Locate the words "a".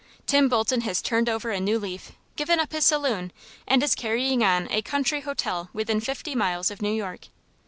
1.51-1.59, 4.71-4.81